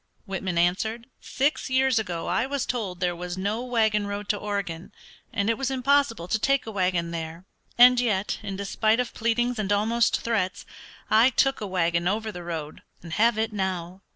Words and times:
Whitman 0.25 0.57
answered, 0.57 1.05
"Six 1.19 1.69
years 1.69 1.99
ago 1.99 2.25
I 2.25 2.47
was 2.47 2.65
told 2.65 2.99
there 3.01 3.15
was 3.15 3.37
no 3.37 3.61
wagon 3.61 4.07
road 4.07 4.29
to 4.29 4.35
Oregon, 4.37 4.91
and 5.31 5.47
it 5.47 5.59
was 5.59 5.69
impossible 5.69 6.27
to 6.27 6.39
take 6.39 6.65
a 6.65 6.71
wagon 6.71 7.11
there, 7.11 7.45
and 7.77 7.99
yet 7.99 8.39
in 8.41 8.55
despite 8.55 8.99
of 8.99 9.13
pleadings 9.13 9.59
and 9.59 9.71
almost 9.71 10.21
threats, 10.21 10.65
I 11.11 11.29
took 11.29 11.61
a 11.61 11.67
wagon 11.67 12.07
over 12.07 12.31
the 12.31 12.41
road 12.41 12.81
and 13.03 13.13
have 13.13 13.37
it 13.37 13.53
now." 13.53 14.01